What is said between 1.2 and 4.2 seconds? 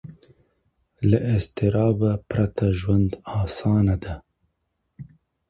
اضطراب پرته ژوند اسانه دی.